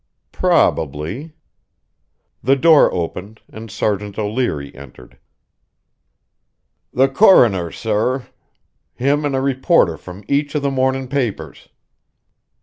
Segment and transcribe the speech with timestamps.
[0.31, 1.33] "Probably"
[2.43, 5.19] The door opened, and Sergeant O'Leary entered.
[6.91, 8.25] "The coroner, sorr
[8.95, 11.69] him an' a reporter from each av the mornin' papers."